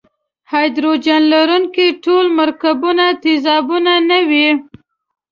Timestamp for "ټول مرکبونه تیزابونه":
2.03-3.93